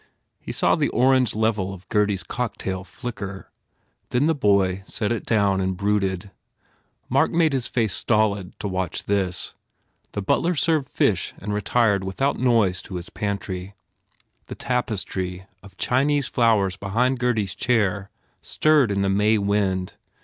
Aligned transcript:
He 0.39 0.51
saw 0.51 0.73
the 0.73 0.89
orange 0.89 1.35
level 1.35 1.75
of 1.75 1.87
Gurdy 1.89 2.15
s 2.15 2.23
cocktail 2.23 2.83
flicker. 2.83 3.51
Then 4.09 4.25
the 4.25 4.33
boy 4.33 4.81
set 4.87 5.11
it 5.11 5.27
down 5.27 5.61
and 5.61 5.77
brooded. 5.77 6.31
Mark 7.07 7.29
made 7.29 7.53
his 7.53 7.67
face 7.67 7.93
stolid 7.93 8.59
to 8.61 8.67
watch 8.67 9.03
this. 9.03 9.53
The 10.13 10.23
butler 10.23 10.55
served 10.55 10.89
fish 10.89 11.35
and 11.37 11.53
retired 11.53 12.03
without 12.03 12.35
149 12.35 12.37
THE 12.39 12.63
FAIR 12.63 12.63
REWARDS 12.63 12.81
noise 12.81 12.81
to 12.87 12.95
his 12.95 13.09
pantry. 13.11 13.75
The 14.47 14.55
tapestry 14.55 15.45
of 15.61 15.77
Chinese 15.77 16.27
flowers 16.27 16.77
behind 16.77 17.19
Gurdy 17.19 17.43
s 17.43 17.53
chair 17.53 18.09
stirred 18.41 18.89
in 18.89 19.03
the 19.03 19.07
May 19.09 19.37
wind. 19.37 19.93